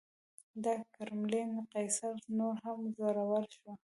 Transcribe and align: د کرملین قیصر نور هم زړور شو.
د 0.63 0.65
کرملین 0.93 1.51
قیصر 1.73 2.15
نور 2.37 2.55
هم 2.65 2.79
زړور 2.97 3.43
شو. 3.57 3.69